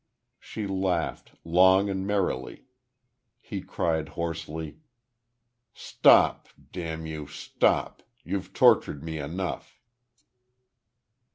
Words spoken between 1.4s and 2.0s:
long